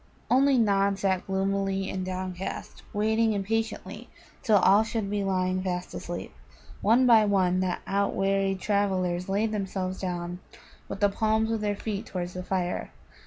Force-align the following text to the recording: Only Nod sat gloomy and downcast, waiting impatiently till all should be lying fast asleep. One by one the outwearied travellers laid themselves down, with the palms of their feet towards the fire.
Only 0.31 0.57
Nod 0.57 0.97
sat 0.97 1.27
gloomy 1.27 1.87
and 1.91 2.03
downcast, 2.03 2.81
waiting 2.91 3.33
impatiently 3.33 4.09
till 4.41 4.57
all 4.57 4.83
should 4.83 5.11
be 5.11 5.23
lying 5.23 5.61
fast 5.61 5.93
asleep. 5.93 6.33
One 6.81 7.05
by 7.05 7.23
one 7.25 7.59
the 7.59 7.77
outwearied 7.85 8.59
travellers 8.59 9.29
laid 9.29 9.51
themselves 9.51 9.99
down, 9.99 10.39
with 10.89 11.01
the 11.01 11.09
palms 11.09 11.51
of 11.51 11.61
their 11.61 11.75
feet 11.75 12.07
towards 12.07 12.33
the 12.33 12.41
fire. 12.41 12.89